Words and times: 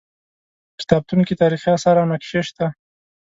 په 0.75 0.77
کتابتون 0.81 1.19
کې 1.27 1.39
تاریخي 1.41 1.69
اثار 1.73 1.95
او 2.01 2.09
نقشې 2.13 2.41
شته. 2.47 2.65